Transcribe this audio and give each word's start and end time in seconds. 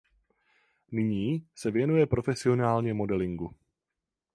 Nyní 0.91 1.47
se 1.55 1.71
věnuje 1.71 2.05
profesionálně 2.05 2.93
modelingu. 2.93 3.55